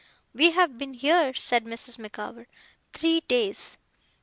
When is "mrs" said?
1.65-1.99